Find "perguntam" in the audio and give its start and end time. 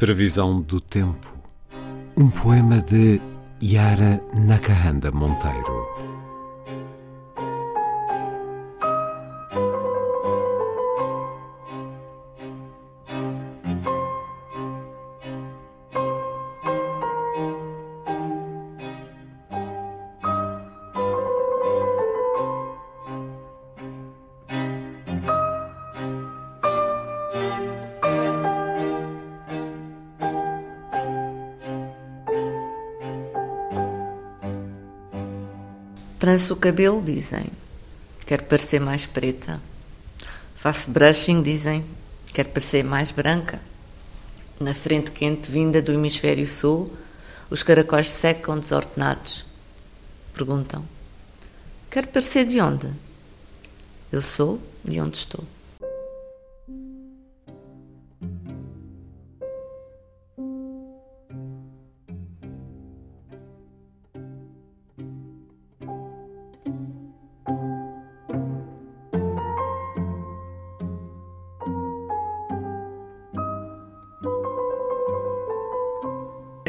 50.34-50.84